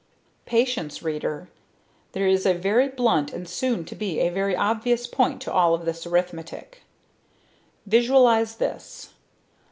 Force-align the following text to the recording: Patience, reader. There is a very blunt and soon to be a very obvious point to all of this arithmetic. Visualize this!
Patience, 0.47 1.03
reader. 1.03 1.47
There 2.13 2.25
is 2.25 2.47
a 2.47 2.55
very 2.55 2.87
blunt 2.89 3.31
and 3.31 3.47
soon 3.47 3.85
to 3.85 3.93
be 3.93 4.19
a 4.19 4.29
very 4.31 4.55
obvious 4.55 5.05
point 5.05 5.41
to 5.43 5.53
all 5.53 5.75
of 5.75 5.85
this 5.85 6.07
arithmetic. 6.07 6.81
Visualize 7.85 8.55
this! 8.55 9.11